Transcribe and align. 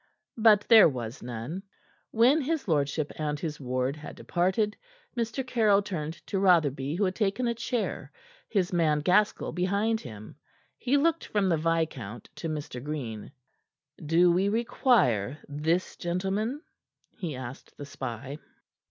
But 0.39 0.61
there 0.67 0.89
was 0.89 1.21
none. 1.21 1.61
When 2.09 2.41
his 2.41 2.67
lordship 2.67 3.11
and 3.17 3.39
his 3.39 3.59
ward 3.59 3.95
had 3.95 4.15
departed, 4.15 4.75
Mr. 5.15 5.45
Caryll 5.45 5.83
turned 5.83 6.15
to 6.25 6.39
Rotherby, 6.39 6.95
who 6.95 7.03
had 7.03 7.13
taken 7.13 7.47
a 7.47 7.53
chair, 7.53 8.11
his 8.49 8.73
man 8.73 9.01
Gaskell 9.01 9.51
behind 9.51 10.01
him. 10.01 10.37
He 10.79 10.97
looked 10.97 11.25
from 11.27 11.49
the 11.49 11.57
viscount 11.57 12.31
to 12.37 12.49
Mr. 12.49 12.83
Green. 12.83 13.31
"Do 14.03 14.31
we 14.31 14.49
require 14.49 15.37
this 15.47 15.95
gentleman?" 15.95 16.63
he 17.19 17.35
asked 17.35 17.77
the 17.77 17.85
spy. 17.85 18.39